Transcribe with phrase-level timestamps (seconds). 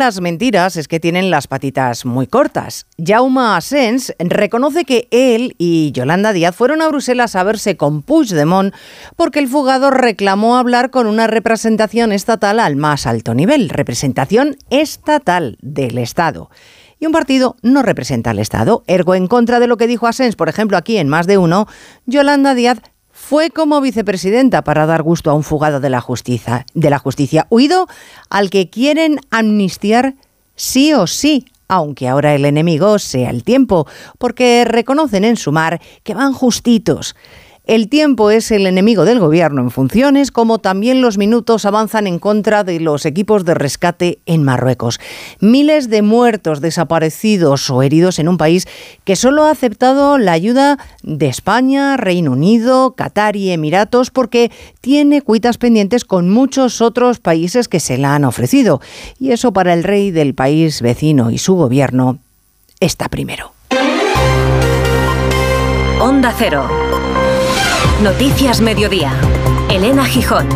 [0.00, 2.86] Las mentiras es que tienen las patitas muy cortas.
[2.96, 8.74] Jaume Asens reconoce que él y Yolanda Díaz fueron a Bruselas a verse con Puigdemont
[9.16, 15.58] porque el fugado reclamó hablar con una representación estatal al más alto nivel, representación estatal
[15.60, 16.48] del Estado
[16.98, 18.82] y un partido no representa al Estado.
[18.86, 21.66] Ergo, en contra de lo que dijo Asens, por ejemplo, aquí en Más de Uno,
[22.06, 22.80] Yolanda Díaz
[23.30, 27.46] fue como vicepresidenta para dar gusto a un fugado de la justicia, de la justicia
[27.48, 27.86] huido
[28.28, 30.14] al que quieren amnistiar
[30.56, 33.86] sí o sí, aunque ahora el enemigo sea el tiempo,
[34.18, 37.14] porque reconocen en su mar que van justitos.
[37.70, 42.18] El tiempo es el enemigo del gobierno en funciones, como también los minutos avanzan en
[42.18, 44.98] contra de los equipos de rescate en Marruecos.
[45.38, 48.66] Miles de muertos, desaparecidos o heridos en un país
[49.04, 55.22] que solo ha aceptado la ayuda de España, Reino Unido, Qatar y Emiratos porque tiene
[55.22, 58.80] cuitas pendientes con muchos otros países que se la han ofrecido.
[59.20, 62.18] Y eso para el rey del país vecino y su gobierno
[62.80, 63.52] está primero.
[66.00, 66.68] Onda Cero.
[68.02, 69.12] Noticias Mediodía.
[69.70, 70.48] Elena Gijón.